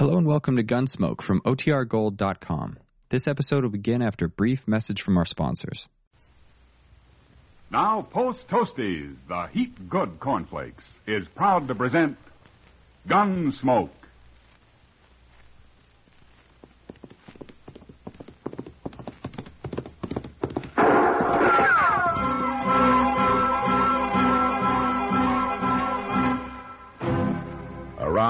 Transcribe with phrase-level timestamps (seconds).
[0.00, 2.78] Hello and welcome to Gunsmoke from OTRGold.com.
[3.10, 5.90] This episode will begin after a brief message from our sponsors.
[7.70, 12.16] Now, Post Toasties, the heap good cornflakes, is proud to present
[13.06, 13.90] Gunsmoke.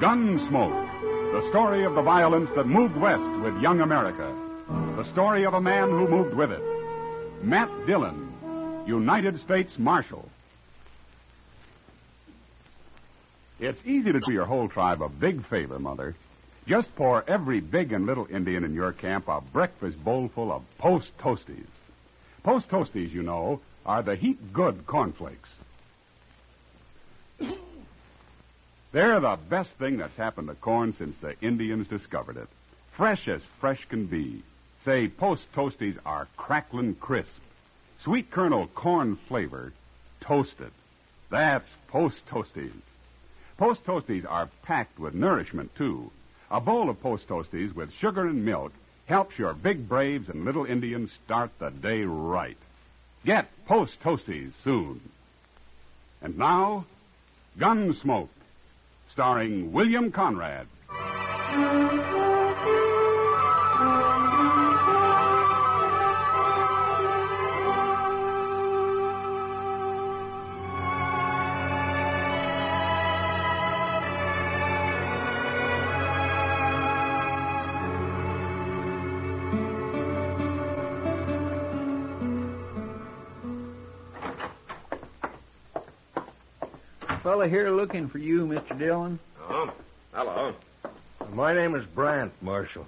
[0.00, 4.30] Gunsmoke, the story of the violence that moved west with young America.
[4.94, 6.62] The story of a man who moved with it.
[7.42, 10.28] Matt Dillon, United States Marshal.
[13.58, 16.14] It's easy to do your whole tribe a big favor, Mother.
[16.66, 20.62] Just pour every big and little Indian in your camp a breakfast bowl full of
[20.76, 21.72] Post Toasties.
[22.42, 25.48] Post Toasties, you know, are the heap good cornflakes.
[28.96, 32.48] They're the best thing that's happened to corn since the Indians discovered it.
[32.92, 34.42] Fresh as fresh can be.
[34.86, 37.42] Say, Post Toasties are crackling crisp.
[37.98, 39.74] Sweet kernel corn flavor,
[40.20, 40.70] toasted.
[41.28, 42.72] That's Post Toasties.
[43.58, 46.10] Post Toasties are packed with nourishment, too.
[46.50, 48.72] A bowl of Post Toasties with sugar and milk
[49.04, 52.56] helps your big braves and little Indians start the day right.
[53.26, 55.02] Get Post Toasties soon.
[56.22, 56.86] And now,
[57.58, 58.30] Gunsmoke
[59.16, 60.66] starring William Conrad.
[87.46, 88.76] Fella here looking for you, Mr.
[88.76, 89.20] Dillon.
[89.48, 89.72] Oh,
[90.12, 90.54] hello.
[91.32, 92.86] My name is Brant, Marshal.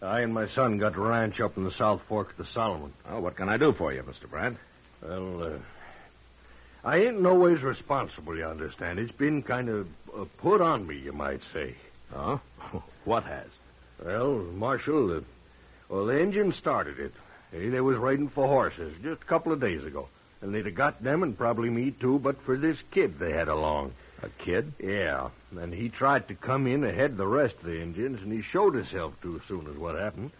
[0.00, 2.94] I and my son got a ranch up in the South Fork of the Solomon.
[3.10, 4.30] Oh, what can I do for you, Mr.
[4.30, 4.56] Brandt?
[5.02, 5.58] Well, uh,
[6.84, 8.98] I ain't no ways responsible, you understand.
[8.98, 11.74] It's been kind of uh, put on me, you might say.
[12.16, 12.40] Oh?
[13.04, 13.48] what has?
[14.02, 15.20] Well, Marshal, uh,
[15.90, 17.12] well, the engine started it.
[17.52, 20.08] Hey, they was riding for horses just a couple of days ago.
[20.42, 23.48] And they'd have got them and probably me too, but for this kid they had
[23.48, 23.92] along.
[24.22, 24.72] A kid?
[24.78, 25.28] Yeah.
[25.56, 28.42] And he tried to come in ahead of the rest of the Indians, and he
[28.42, 30.30] showed himself too soon as what happened.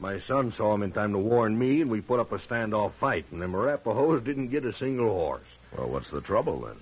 [0.00, 2.92] My son saw him in time to warn me, and we put up a standoff
[2.94, 5.46] fight, and them Arapahoes didn't get a single horse.
[5.76, 6.76] Well, what's the trouble then?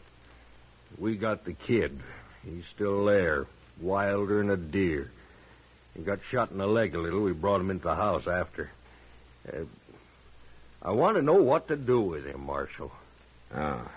[0.99, 2.01] We got the kid.
[2.45, 3.47] He's still there,
[3.81, 5.11] wilder than a deer.
[5.95, 7.21] He got shot in the leg a little.
[7.21, 8.71] We brought him into the house after.
[9.47, 9.65] Uh,
[10.83, 12.91] I want to know what to do with him, Marshal.
[13.55, 13.89] Oh.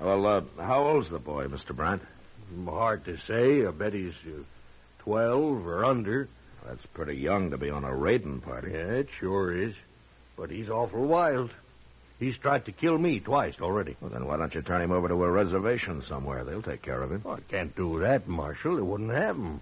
[0.00, 1.74] Well, uh, how old's the boy, Mr.
[1.74, 2.02] Brandt?
[2.64, 3.66] Hard to say.
[3.66, 4.42] I bet he's uh,
[5.00, 6.28] 12 or under.
[6.66, 8.72] That's pretty young to be on a raiding party.
[8.72, 9.74] Yeah, it sure is.
[10.36, 11.50] But he's awful wild.
[12.20, 13.96] He's tried to kill me twice already.
[14.00, 16.44] Well, then why don't you turn him over to a reservation somewhere?
[16.44, 17.22] They'll take care of him.
[17.24, 18.76] Well, I can't do that, Marshal.
[18.76, 19.60] They wouldn't have him.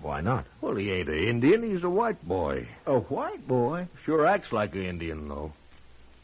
[0.00, 0.46] Why not?
[0.60, 1.62] Well, he ain't an Indian.
[1.62, 2.68] He's a white boy.
[2.86, 3.86] A white boy?
[4.04, 5.52] Sure acts like an Indian, though.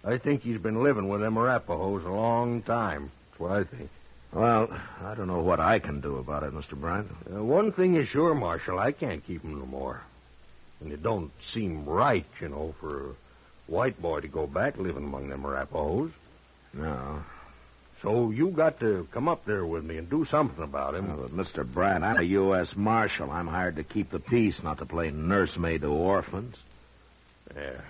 [0.05, 3.11] I think he's been living with them Arapahoes a long time.
[3.31, 3.91] That's what I think.
[4.33, 4.69] Well,
[5.05, 6.73] I don't know what I can do about it, Mr.
[6.79, 7.11] Bryant.
[7.33, 10.01] Uh, one thing is sure, Marshal, I can't keep him no more.
[10.81, 13.15] And it don't seem right, you know, for a
[13.67, 16.13] white boy to go back living among them Arapahoes.
[16.73, 17.23] No.
[18.03, 21.09] So you got to come up there with me and do something about him.
[21.09, 21.67] Well, but Mr.
[21.67, 22.75] Bryant, I'm a U.S.
[22.75, 23.31] Marshal.
[23.31, 26.57] I'm hired to keep the peace, not to play nursemaid to orphans.
[27.55, 27.81] Yeah.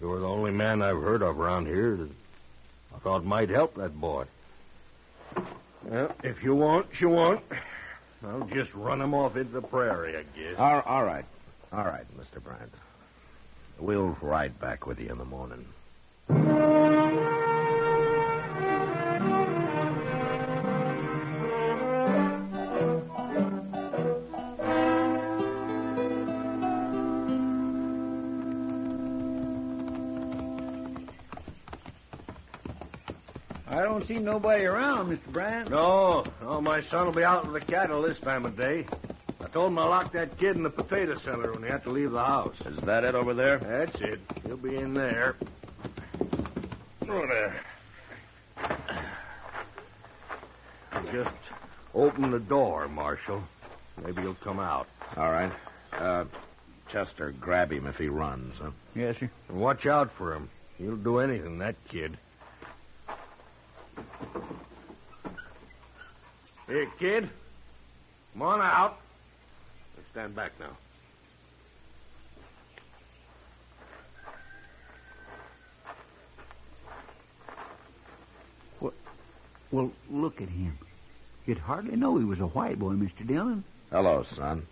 [0.00, 2.10] You're the only man I've heard of around here that
[2.94, 4.24] I thought might help that boy.
[5.84, 7.40] Well, if you want, you want.
[8.24, 10.58] I'll just run him off into the prairie, I guess.
[10.58, 11.24] All, all right.
[11.72, 12.42] All right, Mr.
[12.42, 12.72] Brandt.
[13.78, 15.66] We'll ride back with you in the morning.
[33.98, 35.32] Don't see nobody around, Mr.
[35.32, 35.70] Bryant.
[35.70, 38.86] No, no, my son will be out with the cattle this time of day.
[39.40, 41.90] I told him to lock that kid in the potato cellar when he had to
[41.90, 42.60] leave the house.
[42.66, 43.58] Is that it over there?
[43.58, 44.20] That's it.
[44.46, 45.34] He'll be in there.
[47.08, 47.60] Oh, there.
[51.10, 51.34] Just
[51.94, 53.42] open the door, Marshal.
[54.04, 54.86] Maybe he'll come out.
[55.16, 55.52] All right.
[55.92, 56.24] Uh,
[56.88, 58.58] Chester, grab him if he runs.
[58.58, 58.70] Huh?
[58.94, 59.30] Yes, sir.
[59.50, 60.50] Watch out for him.
[60.76, 62.16] He'll do anything, that kid.
[66.68, 67.28] Here, kid.
[68.34, 68.98] Come on out.
[69.96, 70.76] Let's stand back now.
[79.70, 80.78] Well, look at him.
[81.46, 83.26] You'd hardly know he was a white boy, Mr.
[83.26, 83.64] Dillon.
[83.90, 84.66] Hello, son.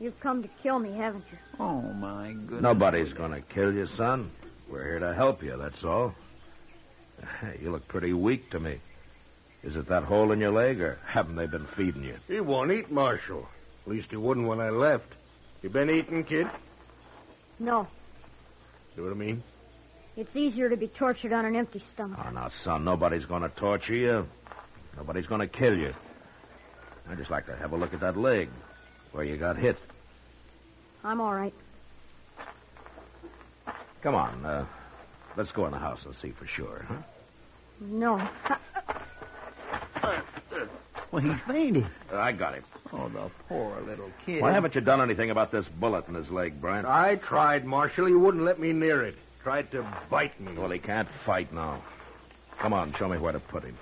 [0.00, 1.38] You've come to kill me, haven't you?
[1.60, 2.62] Oh, my goodness.
[2.62, 4.30] Nobody's going to kill you, son.
[4.70, 6.14] We're here to help you, that's all.
[7.60, 8.80] You look pretty weak to me.
[9.64, 12.16] Is it that hole in your leg, or haven't they been feeding you?
[12.26, 13.48] He won't eat, Marshal.
[13.86, 15.06] At least he wouldn't when I left.
[15.62, 16.48] You been eating, kid?
[17.60, 17.86] No.
[18.96, 19.42] See what I mean?
[20.16, 22.18] It's easier to be tortured on an empty stomach.
[22.24, 24.26] Oh, now, son, nobody's going to torture you.
[24.96, 25.94] Nobody's going to kill you.
[27.08, 28.50] I'd just like to have a look at that leg,
[29.12, 29.78] where you got hit.
[31.04, 31.54] I'm all right.
[34.02, 34.66] Come on, uh,
[35.36, 36.96] let's go in the house and see for sure, huh?
[37.80, 38.28] No.
[41.12, 41.86] Well, he's fainted.
[42.10, 42.64] I got him.
[42.90, 44.40] Oh, the poor little kid.
[44.40, 46.86] Why haven't you done anything about this bullet in his leg, Bryant?
[46.86, 48.06] I tried, Marshal.
[48.06, 49.16] He wouldn't let me near it.
[49.42, 50.54] Tried to bite me.
[50.56, 51.82] Well, he can't fight now.
[52.58, 53.76] Come on, show me where to put him.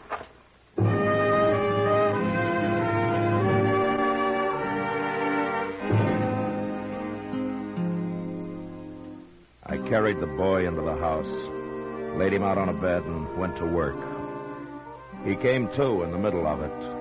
[9.64, 11.30] I carried the boy into the house,
[12.18, 13.96] laid him out on a bed, and went to work.
[15.24, 17.00] He came to in the middle of it,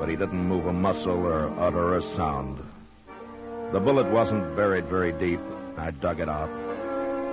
[0.00, 2.58] but he didn't move a muscle or utter a sound.
[3.70, 5.40] The bullet wasn't buried very deep.
[5.76, 6.48] I dug it out,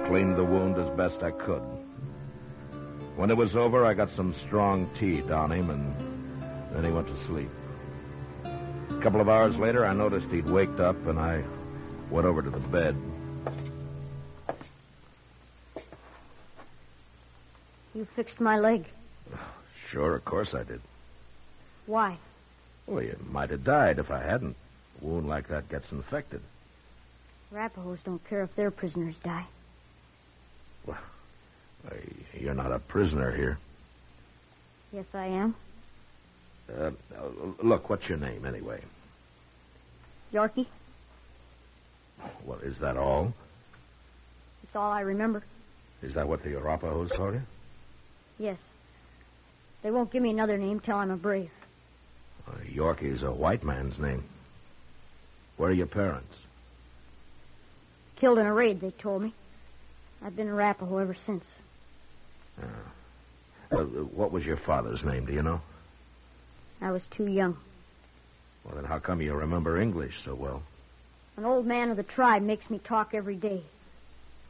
[0.08, 1.62] cleaned the wound as best I could.
[3.16, 7.08] When it was over, I got some strong tea down him, and then he went
[7.08, 7.50] to sleep.
[8.44, 11.46] A couple of hours later, I noticed he'd waked up, and I
[12.12, 12.98] went over to the bed.
[17.96, 18.86] You fixed my leg.
[19.90, 20.82] Sure, of course I did.
[21.86, 22.18] Why?
[22.88, 24.56] Well, you might have died if I hadn't.
[25.02, 26.42] A wound like that gets infected.
[27.54, 29.46] Rapahoes don't care if their prisoners die.
[30.86, 30.98] Well,
[32.34, 33.58] You're not a prisoner here.
[34.92, 35.56] Yes, I am.
[36.70, 36.92] Uh, uh,
[37.62, 38.82] look, what's your name, anyway?
[40.34, 40.68] Yorkie,
[42.46, 43.34] Well, is that all?
[44.64, 45.44] it's all I remember.
[46.02, 47.42] Is that what the Arapahoes call you?
[48.38, 48.58] Yes.
[49.84, 51.50] They won't give me another name till I'm a brave.
[52.48, 54.24] Uh, Yorkie's a white man's name.
[55.58, 56.34] Where are your parents?
[58.18, 59.34] Killed in a raid, they told me.
[60.24, 61.44] I've been a Rapahoe ever since.
[62.62, 65.62] Uh, what was your father's name, do you know?
[66.82, 67.58] I was too young.
[68.64, 70.64] Well, then how come you remember English so well?
[71.38, 73.62] An old man of the tribe makes me talk every day.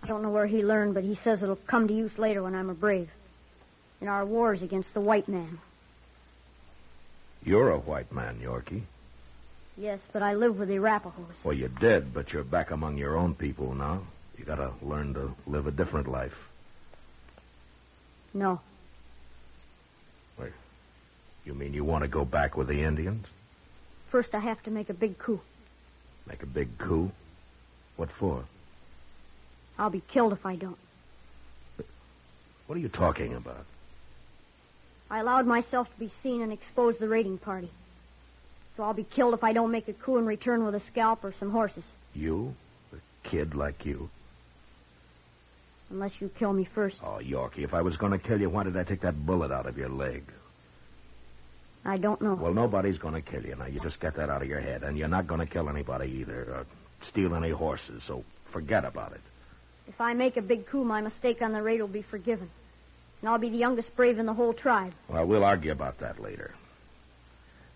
[0.03, 2.55] I don't know where he learned, but he says it'll come to use later when
[2.55, 3.09] I'm a brave.
[3.99, 5.59] In our wars against the white man.
[7.43, 8.81] You're a white man, Yorkie.
[9.77, 11.35] Yes, but I live with the Arapahoes.
[11.43, 14.01] Well, you did, but you're back among your own people now.
[14.37, 16.35] You gotta learn to live a different life.
[18.33, 18.59] No.
[20.39, 20.51] Wait.
[21.45, 23.25] You mean you want to go back with the Indians?
[24.09, 25.41] First, I have to make a big coup.
[26.27, 27.11] Make a big coup?
[27.95, 28.43] What for?
[29.77, 30.77] I'll be killed if I don't.
[32.67, 33.65] What are you talking about?
[35.09, 37.69] I allowed myself to be seen and expose the raiding party.
[38.75, 41.23] So I'll be killed if I don't make a coup and return with a scalp
[41.23, 41.83] or some horses.
[42.13, 42.53] You?
[42.93, 44.09] A kid like you?
[45.89, 46.97] Unless you kill me first.
[47.01, 49.51] Oh, Yorkie, if I was going to kill you, why did I take that bullet
[49.51, 50.23] out of your leg?
[51.85, 52.33] I don't know.
[52.33, 53.55] Well, nobody's going to kill you.
[53.55, 54.83] Now, you just get that out of your head.
[54.83, 56.65] And you're not going to kill anybody either, or
[57.01, 59.21] steal any horses, so forget about it.
[59.87, 62.49] If I make a big coup, my mistake on the raid will be forgiven.
[63.27, 64.93] And I'll be the youngest brave in the whole tribe.
[65.09, 66.53] Well, we'll argue about that later.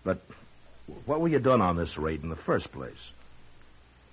[0.02, 0.22] But
[1.04, 3.10] what were you doing on this raid in the first place?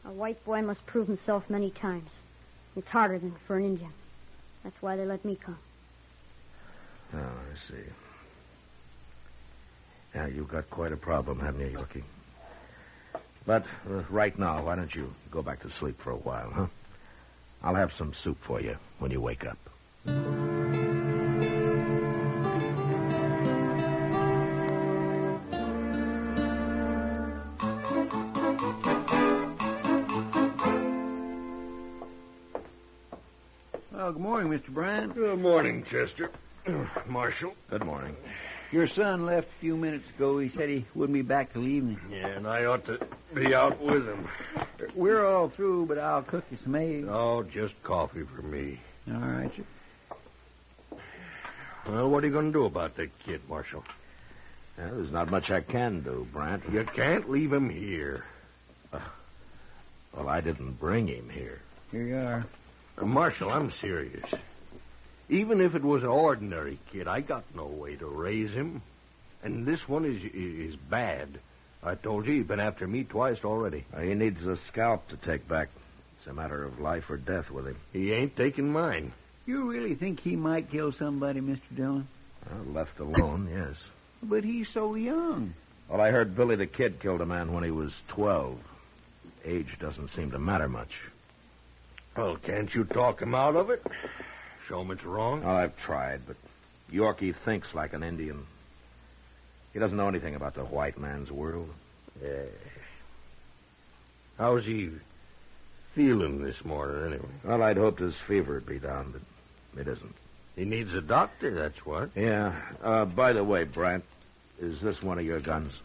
[0.03, 2.09] A white boy must prove himself many times.
[2.75, 3.93] It's harder than for an Indian.
[4.65, 5.57] That's why they let me come.
[7.13, 7.75] Oh, I see.
[10.13, 12.03] Yeah, you've got quite a problem, haven't you, Yorkie?
[13.45, 16.67] But uh, right now, why don't you go back to sleep for a while, huh?
[17.63, 19.57] I'll have some soup for you when you wake up.
[34.59, 34.73] Mr.
[34.73, 35.15] Bryant.
[35.15, 36.31] Good morning, Chester.
[37.07, 37.53] Marshal.
[37.69, 38.15] Good morning.
[38.73, 40.37] Your son left a few minutes ago.
[40.39, 41.99] He said he wouldn't be back till evening.
[42.11, 42.99] Yeah, and I ought to
[43.33, 44.27] be out with him.
[44.95, 47.07] We're all through, but I'll cook you some eggs.
[47.09, 48.79] Oh, just coffee for me.
[49.09, 50.97] All right, sir.
[51.87, 53.85] Well, what are you going to do about that kid, Marshal?
[54.77, 56.63] Well, there's not much I can do, Brant.
[56.69, 58.25] You can't leave him here.
[58.91, 61.61] Well, I didn't bring him here.
[61.91, 62.45] Here you are.
[62.99, 64.29] Uh, Marshal, I'm serious.
[65.29, 68.81] Even if it was an ordinary kid, I got no way to raise him.
[69.43, 71.39] And this one is is bad.
[71.81, 73.85] I told you he's been after me twice already.
[73.97, 75.69] He needs a scalp to take back.
[76.17, 77.77] It's a matter of life or death with him.
[77.93, 79.13] He ain't taking mine.
[79.45, 81.61] You really think he might kill somebody, Mr.
[81.73, 82.07] Dillon?
[82.51, 83.77] Well, left alone, yes.
[84.21, 85.53] But he's so young.
[85.87, 88.59] Well, I heard Billy the Kid killed a man when he was 12.
[89.45, 90.91] Age doesn't seem to matter much.
[92.19, 93.81] Well, can't you talk him out of it?
[94.67, 95.41] Show him it's wrong.
[95.41, 96.35] Well, I've tried, but
[96.91, 98.45] Yorkie thinks like an Indian.
[99.71, 101.69] He doesn't know anything about the white man's world.
[102.21, 102.43] Yeah.
[104.37, 104.89] How's he
[105.95, 107.33] feeling this morning, anyway?
[107.45, 109.13] Well, I'd hoped his fever would be down,
[109.73, 110.15] but it isn't.
[110.57, 112.09] He needs a doctor, that's what.
[112.17, 112.53] Yeah.
[112.83, 114.03] Uh, by the way, Brant,
[114.59, 115.79] is this one of your guns?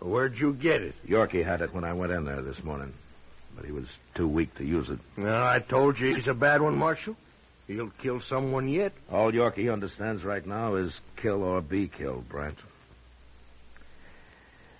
[0.00, 0.94] Where'd you get it?
[1.04, 2.92] Yorkie had it when I went in there this morning,
[3.56, 4.98] but he was too weak to use it.
[5.16, 7.16] Well, I told you he's a bad one, Marshal.
[7.66, 8.92] He'll kill someone yet.
[9.10, 12.58] All Yorkie understands right now is kill or be killed, Brant.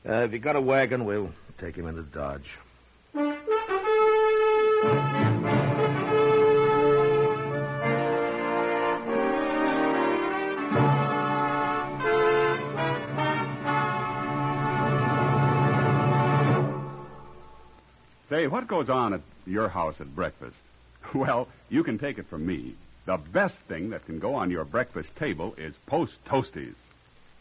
[0.08, 2.48] Uh, if you got a wagon, we'll take him into Dodge.
[18.56, 20.56] What goes on at your house at breakfast?
[21.14, 22.74] Well, you can take it from me.
[23.04, 26.74] The best thing that can go on your breakfast table is Post Toasties.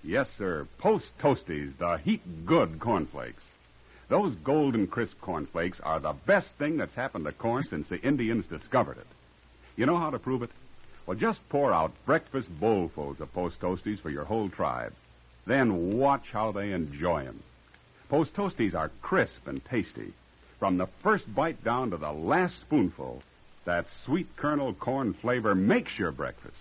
[0.03, 3.43] Yes, sir, Post Toasties, the heap good cornflakes.
[4.09, 8.43] Those golden crisp cornflakes are the best thing that's happened to corn since the Indians
[8.47, 9.07] discovered it.
[9.77, 10.51] You know how to prove it?
[11.05, 14.93] Well, just pour out breakfast bowlfuls of Post Toasties for your whole tribe.
[15.47, 17.41] Then watch how they enjoy 'em.
[18.09, 20.13] Post Toasties are crisp and tasty.
[20.59, 23.21] From the first bite down to the last spoonful,
[23.65, 26.55] that sweet kernel corn flavor makes your breakfast.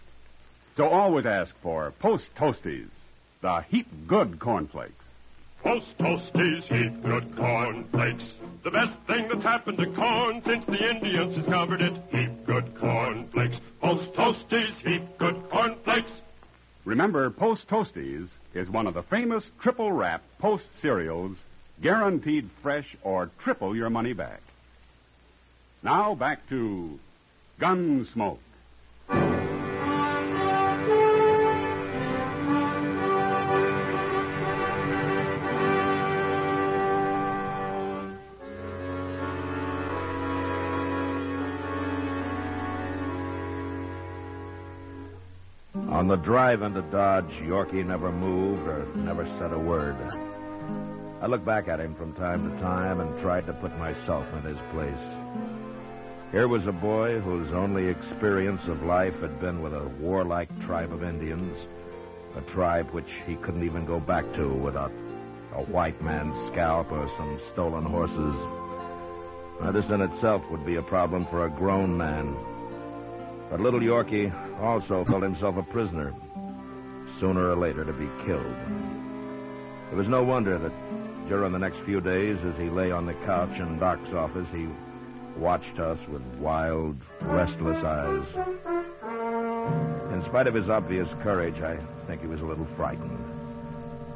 [0.77, 2.89] So always ask for Post Toasties,
[3.41, 5.05] the heap good cornflakes.
[5.63, 8.25] Post Toasties heap good corn flakes.
[8.65, 11.95] The best thing that's happened to corn since the Indians discovered it.
[12.11, 13.61] Heap good corn flakes.
[13.81, 16.21] Post Toasties heap good corn flakes.
[16.85, 21.37] Remember, Post Toasties is one of the famous triple wrap Post cereals,
[21.81, 24.41] guaranteed fresh or triple your money back.
[25.83, 26.99] Now back to
[27.61, 28.39] Gunsmoke.
[45.75, 49.97] On the drive into Dodge, Yorkie never moved or never said a word.
[51.25, 54.43] I looked back at him from time to time and tried to put myself in
[54.43, 55.01] his place.
[56.33, 60.93] Here was a boy whose only experience of life had been with a warlike tribe
[60.93, 61.57] of Indians,
[62.37, 64.93] a tribe which he couldn't even go back to without
[65.55, 68.37] a white man's scalp or some stolen horses.
[69.63, 72.37] Now, this in itself would be a problem for a grown man.
[73.49, 76.13] But little Yorkie also felt himself a prisoner,
[77.19, 78.57] sooner or later to be killed.
[79.91, 80.73] It was no wonder that
[81.29, 84.69] during the next few days, as he lay on the couch in Doc's office, he
[85.37, 88.27] watched us with wild, restless eyes.
[90.13, 93.19] In spite of his obvious courage, I think he was a little frightened.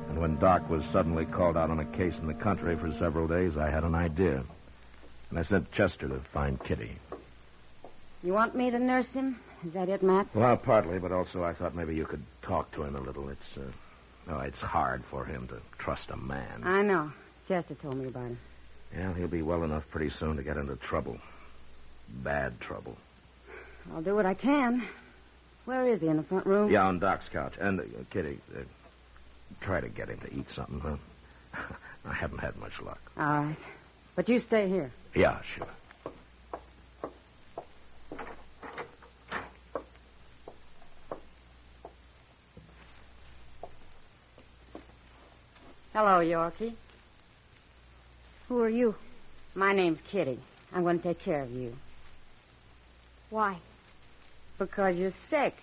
[0.09, 3.27] And when Doc was suddenly called out on a case in the country for several
[3.27, 4.45] days, I had an idea.
[5.31, 6.99] And I sent Chester to find Kitty.
[8.23, 9.39] You want me to nurse him?
[9.67, 10.29] Is that it, Matt?
[10.35, 13.29] Well, partly, but also I thought maybe you could talk to him a little.
[13.29, 13.63] It's, uh,
[14.29, 16.63] oh, it's hard for him to trust a man.
[16.65, 17.13] I know.
[17.49, 18.39] Chester told me about him.
[18.95, 21.19] Yeah, he'll be well enough pretty soon to get into trouble.
[22.09, 22.97] Bad trouble.
[23.95, 24.87] I'll do what I can.
[25.65, 26.09] Where is he?
[26.09, 26.71] In the front room?
[26.71, 27.55] Yeah, on Doc's couch.
[27.61, 28.63] And, uh, Kitty, uh,
[29.61, 30.97] try to get him to eat something, huh?
[32.05, 33.01] I haven't had much luck.
[33.19, 33.57] All right.
[34.17, 34.91] But you stay here.
[35.15, 35.69] Yeah, sure.
[45.95, 46.75] Hello, Yorkie.
[48.49, 48.95] Who are you?
[49.55, 50.39] My name's Kitty.
[50.73, 51.75] I'm going to take care of you.
[53.31, 53.59] Why?
[54.59, 55.55] Because you're sick.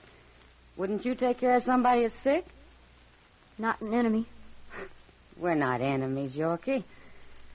[0.77, 2.43] Wouldn't you take care of somebody who's sick?
[3.59, 4.25] Not an enemy.
[5.37, 6.83] We're not enemies, Yorkie.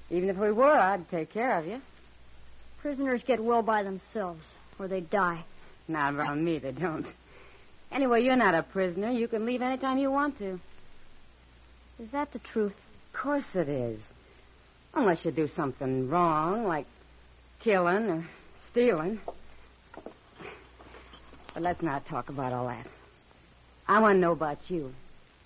[0.09, 1.81] Even if we were, I'd take care of you.
[2.81, 4.47] Prisoners get well by themselves,
[4.79, 5.45] or they die.
[5.89, 7.07] Not around me, they don't.
[7.93, 9.11] Anyway, you're not a prisoner.
[9.11, 10.61] You can leave any time you want to.
[12.01, 12.73] Is that the truth?
[12.73, 14.01] Of course it is.
[14.95, 16.87] Unless you do something wrong, like
[17.61, 18.25] killing or
[18.71, 19.21] stealing.
[21.53, 22.87] But let's not talk about all that.
[23.87, 24.95] I want to know about you.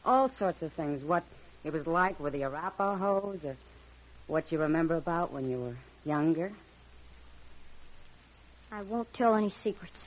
[0.05, 1.03] All sorts of things.
[1.03, 1.25] What
[1.65, 3.57] it was like with the Arapahoes, or
[4.29, 6.53] what you remember about when you were younger.
[8.71, 9.99] I won't tell any secrets.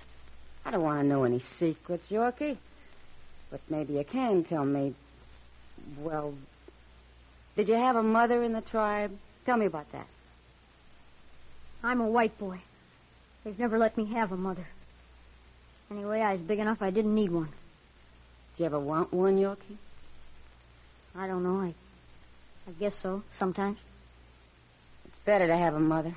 [0.63, 2.57] I don't want to know any secrets, Yorkie.
[3.49, 4.95] But maybe you can tell me.
[5.99, 6.33] Well,
[7.55, 9.11] did you have a mother in the tribe?
[9.45, 10.07] Tell me about that.
[11.83, 12.59] I'm a white boy.
[13.43, 14.67] They've never let me have a mother.
[15.89, 17.49] Anyway, I was big enough I didn't need one.
[18.55, 19.77] Did you ever want one, Yorkie?
[21.15, 21.61] I don't know.
[21.61, 21.73] I,
[22.67, 23.77] I guess so, sometimes.
[25.05, 26.13] It's better to have a mother.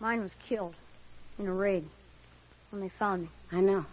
[0.00, 0.74] Mine was killed
[1.38, 1.84] in a raid
[2.70, 3.28] when they found me.
[3.52, 3.84] I know.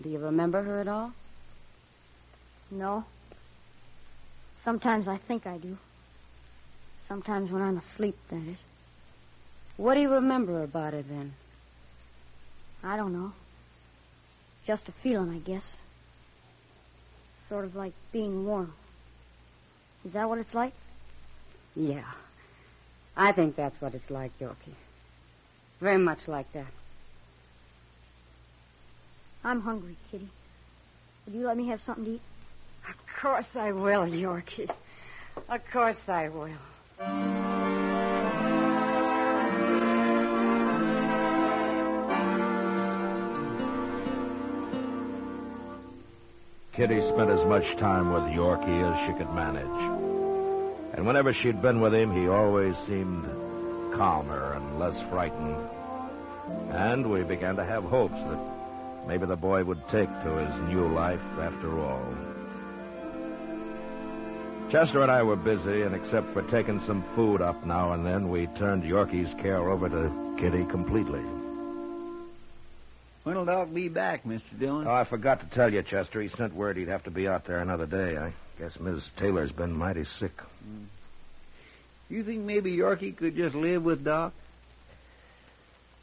[0.00, 1.12] Do you remember her at all?
[2.72, 3.04] No.
[4.64, 5.76] Sometimes I think I do.
[7.06, 8.56] Sometimes when I'm asleep, that is.
[9.76, 11.34] What do you remember about her then?
[12.82, 13.32] I don't know.
[14.66, 15.64] Just a feeling, I guess.
[17.50, 18.72] Sort of like being warm.
[20.06, 20.72] Is that what it's like?
[21.76, 22.04] Yeah.
[23.16, 24.74] I think that's what it's like, Yorkie.
[25.80, 26.72] Very much like that.
[29.44, 30.30] I'm hungry, Kitty.
[31.26, 32.20] Would you let me have something to eat?
[33.22, 34.68] Of course I will, Yorkie.
[35.48, 36.48] Of course I will.
[46.72, 49.66] Kitty spent as much time with Yorkie as she could manage.
[50.94, 53.24] And whenever she'd been with him, he always seemed
[53.94, 55.68] calmer and less frightened.
[56.72, 60.88] And we began to have hopes that maybe the boy would take to his new
[60.88, 62.31] life after all.
[64.72, 68.30] Chester and I were busy, and except for taking some food up now and then,
[68.30, 71.20] we turned Yorkie's care over to Kitty completely.
[73.24, 74.58] When'll Doc be back, Mr.
[74.58, 74.86] Dillon?
[74.86, 76.22] Oh, I forgot to tell you, Chester.
[76.22, 78.16] He sent word he'd have to be out there another day.
[78.16, 80.32] I guess Miss Taylor's been mighty sick.
[82.08, 84.32] You think maybe Yorkie could just live with Doc?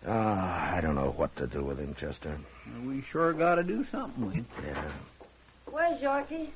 [0.05, 2.37] Ah, I don't know what to do with him, Chester.
[2.85, 4.45] We sure got to do something with him.
[4.63, 4.91] Yeah.
[5.65, 6.49] Where's Yorkie?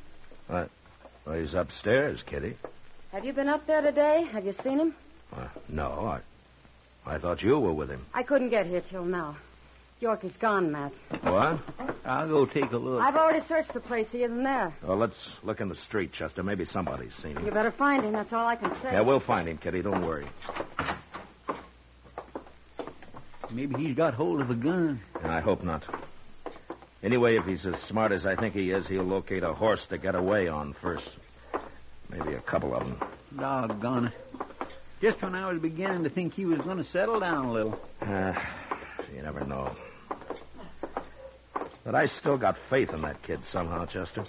[1.25, 2.57] Well, he's upstairs, Kitty.
[3.11, 4.23] Have you been up there today?
[4.31, 4.95] Have you seen him?
[5.31, 6.19] Uh, no,
[7.05, 8.05] I, I thought you were with him.
[8.13, 9.37] I couldn't get here till now.
[9.99, 10.91] Yorkie's gone, Matt.
[11.21, 11.59] What?
[12.03, 13.01] I'll go take a look.
[13.01, 14.09] I've already searched the place.
[14.11, 14.73] He isn't there.
[14.83, 16.43] Well, let's look in the street, Chester.
[16.43, 17.45] Maybe somebody's seen him.
[17.45, 18.11] You better find him.
[18.11, 18.91] That's all I can say.
[18.91, 19.81] Yeah, we'll find him, Kitty.
[19.81, 20.25] Don't worry.
[23.49, 24.99] Maybe he's got hold of a gun.
[25.23, 25.83] I hope not.
[27.03, 29.97] Anyway, if he's as smart as I think he is, he'll locate a horse to
[29.97, 31.11] get away on first.
[32.09, 32.97] Maybe a couple of them.
[33.37, 34.13] Doggone it.
[35.01, 37.79] Just when I was beginning to think he was going to settle down a little.
[38.01, 38.33] Uh,
[39.13, 39.75] you never know.
[41.83, 44.23] But I still got faith in that kid somehow, Chester.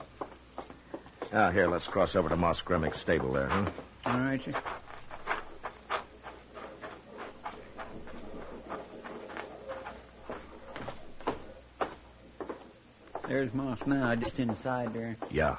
[1.33, 3.71] Now, here, let's cross over to Moss Grimmick's stable there, huh?
[4.05, 4.55] All right, sir.
[13.27, 15.17] There's Moss now, just inside there.
[15.31, 15.57] Yeah.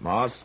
[0.00, 0.42] Moss?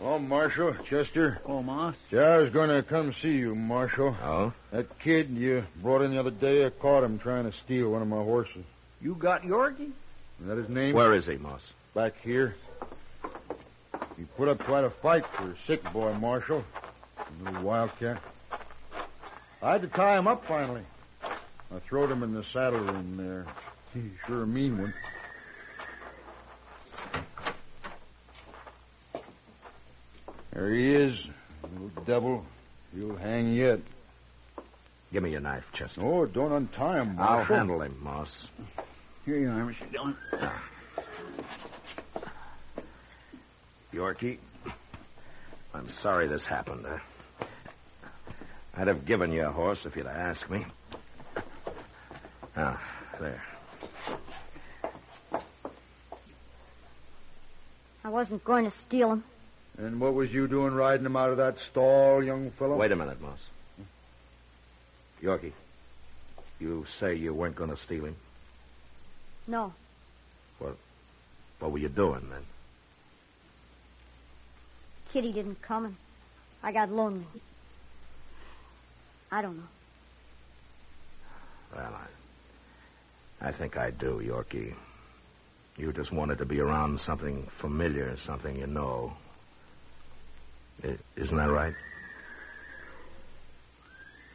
[0.00, 1.40] Oh, Marshal, Chester.
[1.44, 1.96] Oh, Moss.
[2.10, 4.16] Yeah, I was going to come see you, Marshal.
[4.22, 4.52] Oh?
[4.70, 8.02] That kid you brought in the other day, I caught him trying to steal one
[8.02, 8.64] of my horses.
[9.00, 9.90] You got Yorkie?
[10.40, 10.94] Is that his name?
[10.94, 11.72] Where is he, Moss?
[11.94, 12.54] Back here.
[14.16, 16.64] He put up quite a fight for a sick boy, Marshal.
[17.18, 18.20] A little wildcat.
[19.62, 20.82] I had to tie him up finally.
[21.22, 23.46] I throwed him in the saddle room there.
[23.94, 24.94] He's sure a mean one.
[30.52, 31.16] There he is,
[31.62, 32.44] little devil.
[32.94, 33.80] He'll hang yet.
[35.12, 36.02] Give me your knife, Chester.
[36.02, 38.48] Oh, don't untie him, I'll handle him, Moss.
[39.24, 39.90] Here you are, Mr.
[39.92, 40.16] Dillon.
[43.92, 44.38] Yorkie,
[45.72, 46.84] I'm sorry this happened.
[46.84, 46.98] Uh,
[48.76, 50.66] I'd have given you a horse if you'd asked me.
[52.56, 52.82] Ah,
[53.20, 53.42] there.
[58.04, 59.24] I wasn't going to steal him.
[59.78, 62.76] And what was you doing riding him out of that stall, young fellow?
[62.76, 63.38] Wait a minute, Moss.
[65.22, 65.52] Yorkie,
[66.60, 68.16] you say you weren't going to steal him?
[69.46, 69.72] No.
[70.60, 70.76] Well,
[71.58, 72.42] what were you doing then?
[75.12, 75.96] Kitty didn't come, and
[76.62, 77.26] I got lonely.
[79.32, 79.62] I don't know.
[81.74, 81.94] Well,
[83.40, 84.74] I, I think I do, Yorkie.
[85.76, 89.14] You just wanted to be around something familiar, something you know.
[90.84, 91.74] I- Isn't that right?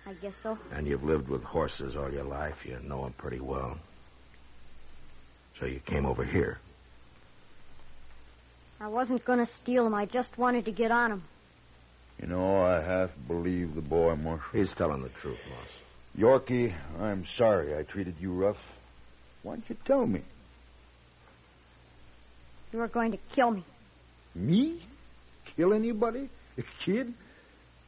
[0.05, 0.57] I guess so.
[0.71, 2.65] And you've lived with horses all your life.
[2.65, 3.77] You know them pretty well.
[5.59, 6.57] So you came over here.
[8.81, 9.93] I wasn't going to steal him.
[9.93, 11.23] I just wanted to get on him.
[12.21, 14.49] You know, I half believe the boy, Marshal.
[14.51, 15.69] He's telling the truth, Moss.
[16.17, 18.57] Yorkie, I'm sorry I treated you rough.
[19.43, 20.21] Why don't you tell me?
[22.71, 23.63] You were going to kill me.
[24.35, 24.81] Me?
[25.55, 26.29] Kill anybody?
[26.57, 27.13] A kid?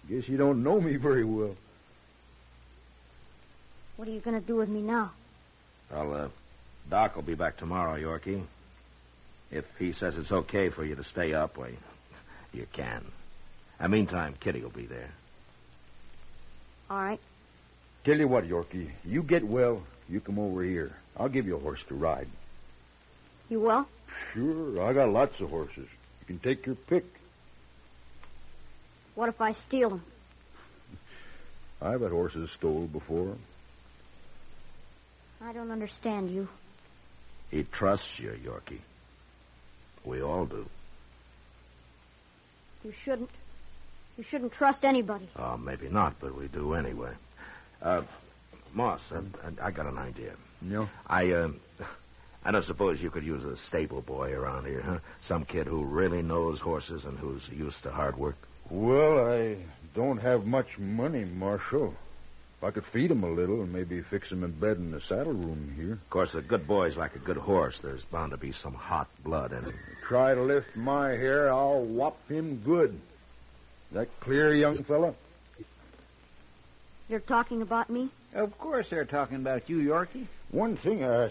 [0.09, 1.55] Guess you don't know me very well.
[3.97, 5.11] What are you going to do with me now?
[5.91, 6.27] Well, uh,
[6.89, 8.43] Doc will be back tomorrow, Yorkie.
[9.51, 11.69] If he says it's okay for you to stay up, well,
[12.53, 13.05] you can.
[13.79, 15.11] And meantime, Kitty will be there.
[16.89, 17.19] All right.
[18.03, 20.93] Tell you what, Yorkie, you get well, you come over here.
[21.15, 22.27] I'll give you a horse to ride.
[23.49, 23.85] You will?
[24.33, 25.87] Sure, I got lots of horses.
[26.21, 27.05] You can take your pick.
[29.15, 30.03] What if I steal them?
[31.81, 33.35] I've had horses stole before.
[35.41, 36.47] I don't understand you.
[37.49, 38.79] He trusts you, Yorkie.
[40.05, 40.65] We all do.
[42.83, 43.29] You shouldn't.
[44.17, 45.27] You shouldn't trust anybody.
[45.35, 47.11] Oh, maybe not, but we do anyway.
[47.81, 48.03] Uh,
[48.73, 50.33] Moss, I, I, I got an idea.
[50.61, 50.89] No?
[51.07, 51.49] I, uh,
[52.43, 54.99] I don't suppose you could use a stable boy around here, huh?
[55.21, 58.35] Some kid who really knows horses and who's used to hard work.
[58.69, 59.57] Well, I
[59.93, 61.93] don't have much money, Marshal.
[62.57, 65.01] If I could feed him a little and maybe fix him in bed in the
[65.01, 65.93] saddle room here.
[65.93, 67.79] Of course, a good boy's like a good horse.
[67.79, 69.79] There's bound to be some hot blood in him.
[70.07, 72.99] Try to lift my hair, I'll whop him good.
[73.91, 75.13] That clear, young fella?
[77.09, 78.09] You're talking about me?
[78.33, 80.27] Of course they're talking about you, Yorkie.
[80.51, 81.29] One thing, I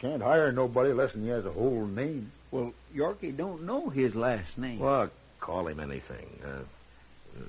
[0.00, 2.32] can't hire nobody less than he has a whole name.
[2.50, 4.78] Well, Yorkie don't know his last name.
[4.78, 6.26] Well, call him anything.
[6.44, 7.42] Uh, uh,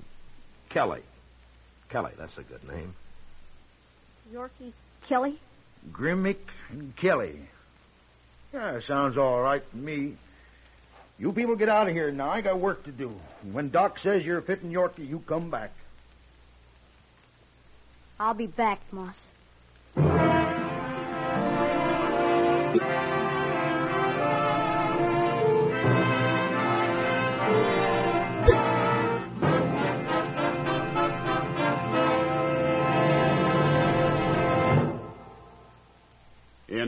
[0.69, 1.01] Kelly.
[1.89, 2.93] Kelly, that's a good name.
[4.33, 4.73] Yorkie
[5.07, 5.39] Kelly?
[5.91, 6.38] Grimmick
[6.69, 7.39] and Kelly.
[8.53, 10.17] Yeah, sounds all right to me.
[11.17, 12.29] You people get out of here now.
[12.29, 13.13] I got work to do.
[13.51, 15.71] When Doc says you're fitting Yorkie, you come back.
[18.19, 19.15] I'll be back, Moss.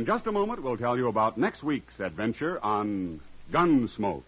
[0.01, 3.19] In just a moment, we'll tell you about next week's adventure on
[3.51, 4.23] Gunsmoke.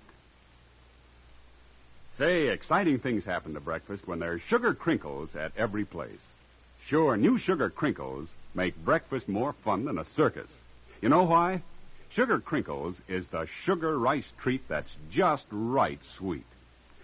[2.20, 6.20] Say, exciting things happen to breakfast when there's sugar crinkles at every place.
[6.86, 10.52] Sure, new sugar crinkles make breakfast more fun than a circus.
[11.02, 11.64] You know why?
[12.12, 16.46] Sugar crinkles is the sugar rice treat that's just right sweet.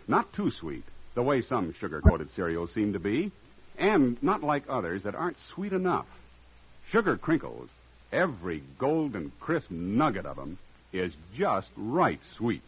[0.07, 0.83] Not too sweet,
[1.15, 3.31] the way some sugar coated cereals seem to be,
[3.79, 6.05] and not like others that aren't sweet enough.
[6.91, 7.69] Sugar crinkles,
[8.11, 10.57] every golden crisp nugget of them,
[10.91, 12.63] is just right sweet.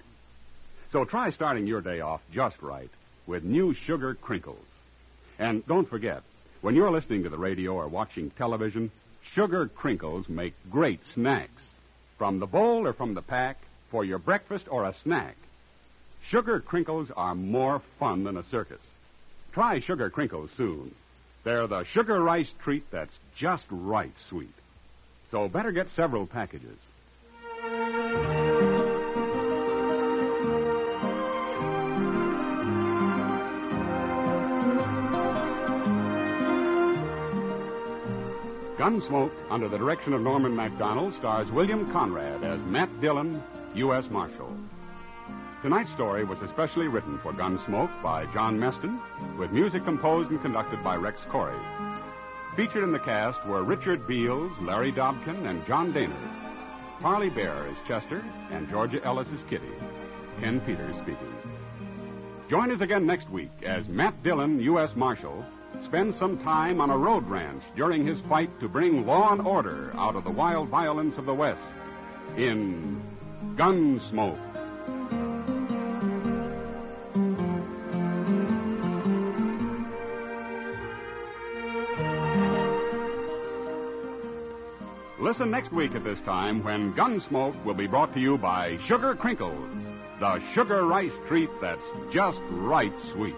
[0.92, 2.90] So try starting your day off just right
[3.26, 4.66] with new sugar crinkles.
[5.40, 6.22] And don't forget,
[6.62, 8.92] when you're listening to the radio or watching television,
[9.34, 11.64] sugar crinkles make great snacks.
[12.18, 13.58] From the bowl or from the pack,
[13.90, 15.36] for your breakfast or a snack.
[16.24, 18.82] Sugar crinkles are more fun than a circus.
[19.54, 20.94] Try sugar crinkles soon.
[21.44, 24.54] They're the sugar rice treat that's just right sweet.
[25.32, 26.78] So better get several packages.
[38.78, 43.41] Gunsmoke, under the direction of Norman Macdonnell, stars William Conrad as Matt Dillon,
[43.76, 44.10] U.S.
[44.10, 44.54] Marshal.
[45.62, 49.00] Tonight's story was especially written for Gunsmoke by John Meston,
[49.38, 51.91] with music composed and conducted by Rex Koury.
[52.56, 57.02] Featured in the cast were Richard Beals, Larry Dobkin, and John Dehner.
[57.02, 59.72] Parley Baer is Chester, and Georgia Ellis is Kitty.
[60.42, 61.34] Ken Peters speaking.
[62.50, 64.98] Join us again next week as Matt Dillon, U.S.
[64.98, 65.46] Marshal,
[65.86, 69.92] spends some time on a road ranch during his fight to bring law and order
[69.96, 71.62] out of the wild violence of the West
[72.36, 73.02] in
[73.56, 74.51] Gunsmoke.
[85.42, 89.16] Listen next week at this time when Gunsmoke will be brought to you by Sugar
[89.16, 89.74] Crinkles,
[90.20, 91.82] the sugar rice treat that's
[92.14, 93.34] just right sweet.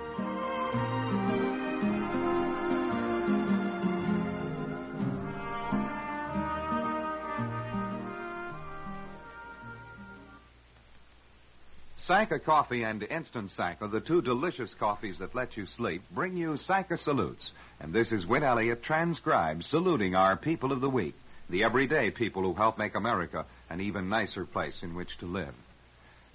[12.05, 16.57] Sanka Coffee and Instant Sanka, the two delicious coffees that let you sleep, bring you
[16.57, 17.53] Sanka salutes.
[17.79, 21.15] And this is Win Elliott transcribed saluting our people of the week,
[21.49, 25.53] the everyday people who help make America an even nicer place in which to live.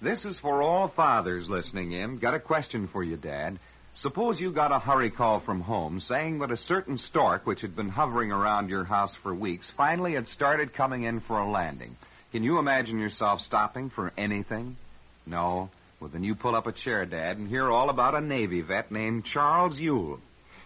[0.01, 2.17] This is for all fathers listening in.
[2.17, 3.59] Got a question for you, Dad.
[3.95, 7.75] Suppose you got a hurry call from home saying that a certain stork which had
[7.75, 11.97] been hovering around your house for weeks finally had started coming in for a landing.
[12.31, 14.77] Can you imagine yourself stopping for anything?
[15.25, 15.69] No.
[15.99, 18.89] Well, then you pull up a chair, Dad, and hear all about a Navy vet
[18.89, 20.21] named Charles Ewell.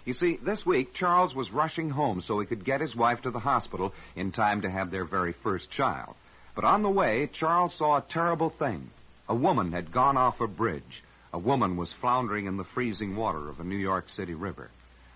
[0.06, 3.32] You see, this week, Charles was rushing home so he could get his wife to
[3.32, 6.16] the hospital in time to have their very first child.
[6.56, 8.90] But on the way, Charles saw a terrible thing.
[9.30, 11.04] A woman had gone off a bridge.
[11.32, 14.70] A woman was floundering in the freezing water of a New York City river.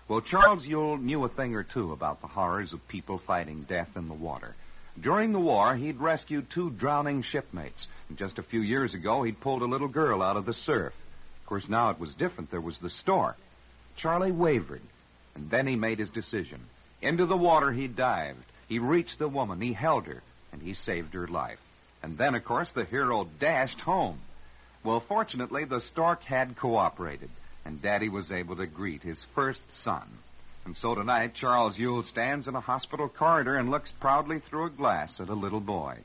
[0.08, 3.90] Well, Charles Yule knew a thing or two about the horrors of people fighting death
[3.94, 4.56] in the water.
[4.98, 7.86] During the war, he'd rescued two drowning shipmates.
[8.08, 10.94] And just a few years ago, he'd pulled a little girl out of the surf.
[11.42, 12.50] Of course, now it was different.
[12.50, 13.36] There was the stork.
[13.98, 14.82] Charlie wavered,
[15.34, 16.60] and then he made his decision.
[17.02, 18.44] Into the water he dived.
[18.68, 19.60] He reached the woman.
[19.60, 21.58] He held her, and he saved her life.
[22.02, 24.20] And then, of course, the hero dashed home.
[24.84, 27.30] Well, fortunately, the stork had cooperated,
[27.64, 30.08] and Daddy was able to greet his first son.
[30.64, 34.70] And so tonight, Charles Yule stands in a hospital corridor and looks proudly through a
[34.70, 35.98] glass at a little boy.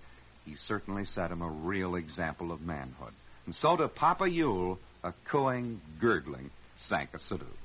[0.46, 3.14] He certainly set him a real example of manhood.
[3.46, 7.63] And so to Papa Yule, a cooing, gurgling Sanka salute.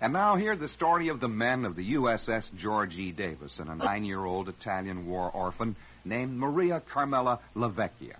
[0.00, 3.10] And now hear the story of the men of the USS George E.
[3.10, 8.14] Davis and a nine-year-old Italian war orphan named Maria Carmela Lavecchia.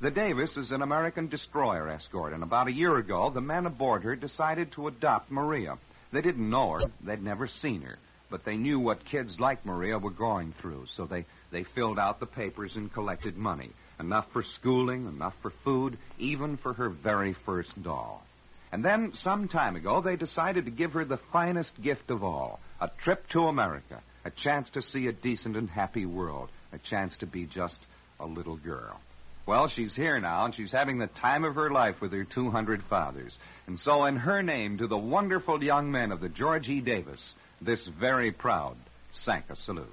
[0.00, 4.02] The Davis is an American destroyer escort, and about a year ago, the men aboard
[4.02, 5.78] her decided to adopt Maria.
[6.10, 9.98] They didn't know her, they'd never seen her, but they knew what kids like Maria
[9.98, 13.70] were going through, so they, they filled out the papers and collected money.
[14.00, 18.24] Enough for schooling, enough for food, even for her very first doll.
[18.72, 22.60] And then, some time ago, they decided to give her the finest gift of all
[22.80, 27.16] a trip to America, a chance to see a decent and happy world, a chance
[27.18, 27.78] to be just
[28.18, 29.00] a little girl.
[29.46, 32.84] Well, she's here now, and she's having the time of her life with her 200
[32.84, 33.36] fathers.
[33.66, 36.80] And so, in her name, to the wonderful young men of the George E.
[36.80, 38.76] Davis, this very proud
[39.12, 39.88] Sanka salute.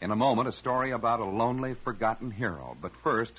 [0.00, 2.76] In a moment, a story about a lonely, forgotten hero.
[2.80, 3.32] But first,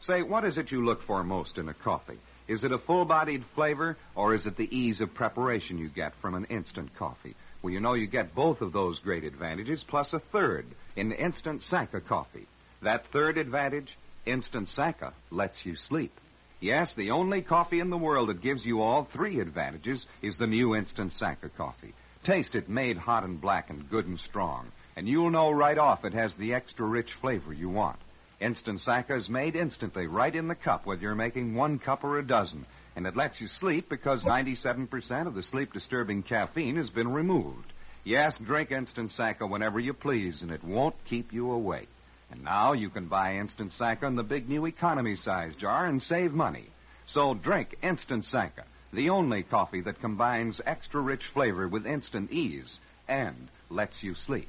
[0.00, 2.18] say, what is it you look for most in a coffee?
[2.48, 6.34] Is it a full-bodied flavor, or is it the ease of preparation you get from
[6.34, 7.34] an instant coffee?
[7.60, 11.64] Well, you know you get both of those great advantages, plus a third in instant
[11.64, 12.46] Sanka coffee.
[12.82, 16.12] That third advantage, instant Sanka, lets you sleep.
[16.60, 20.46] Yes, the only coffee in the world that gives you all three advantages is the
[20.46, 21.94] new instant Sanka coffee.
[22.22, 26.04] Taste it made hot and black and good and strong, and you'll know right off
[26.04, 27.98] it has the extra rich flavor you want.
[28.38, 32.18] Instant Sanka is made instantly, right in the cup, whether you're making one cup or
[32.18, 32.66] a dozen.
[32.94, 37.72] And it lets you sleep because 97% of the sleep disturbing caffeine has been removed.
[38.04, 41.88] Yes, drink Instant Sanka whenever you please, and it won't keep you awake.
[42.30, 46.02] And now you can buy Instant Sanka in the big new economy size jar and
[46.02, 46.66] save money.
[47.06, 52.80] So drink Instant Sanka, the only coffee that combines extra rich flavor with instant ease
[53.08, 54.48] and lets you sleep.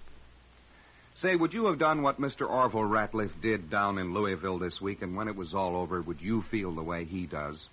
[1.22, 2.48] Say, would you have done what Mr.
[2.48, 6.22] Orville Ratliff did down in Louisville this week, and when it was all over, would
[6.22, 7.70] you feel the way he does?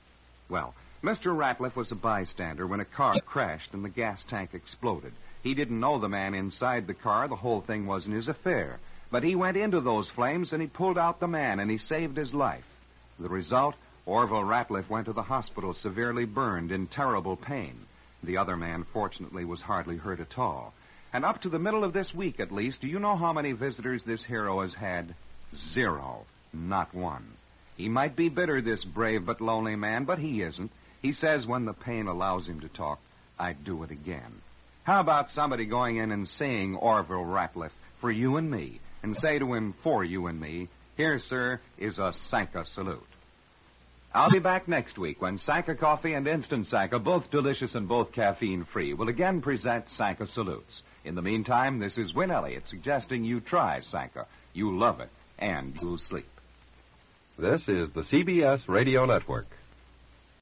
[0.49, 1.37] Well, Mr.
[1.37, 5.13] Ratliff was a bystander when a car crashed and the gas tank exploded.
[5.43, 7.29] He didn't know the man inside the car.
[7.29, 8.79] The whole thing wasn't his affair.
[9.11, 12.17] But he went into those flames and he pulled out the man and he saved
[12.17, 12.65] his life.
[13.19, 13.75] The result?
[14.07, 17.79] Orville Ratliff went to the hospital severely burned in terrible pain.
[18.23, 20.73] The other man, fortunately, was hardly hurt at all.
[21.15, 23.53] And up to the middle of this week, at least, do you know how many
[23.53, 25.15] visitors this hero has had?
[25.73, 26.27] Zero.
[26.53, 27.25] Not one.
[27.77, 30.73] He might be bitter, this brave but lonely man, but he isn't.
[31.03, 32.99] He says when the pain allows him to talk,
[33.39, 34.43] I'd do it again.
[34.83, 39.39] How about somebody going in and singing Orville Ratliff for you and me, and say
[39.39, 43.07] to him, for you and me, here, sir, is a Sanka salute.
[44.13, 48.11] I'll be back next week when Sanka Coffee and Instant Sanka, both delicious and both
[48.11, 50.83] caffeine free, will again present Sanka salutes.
[51.05, 54.27] In the meantime, this is Win Elliott suggesting you try Sanka.
[54.55, 56.27] You love it, and you'll sleep.
[57.39, 59.47] This is the CBS Radio Network.